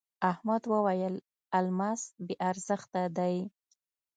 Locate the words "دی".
3.17-3.35